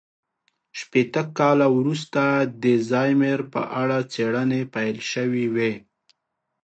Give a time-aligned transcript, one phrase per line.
[0.79, 2.21] شپېته کاله وروسته
[2.61, 5.73] د الزایمر په اړه څېړنې پيل شوې وې.